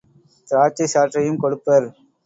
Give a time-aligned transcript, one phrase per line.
[0.47, 1.87] திராட்சைச் சாற்றையும் கொடுப்பர்.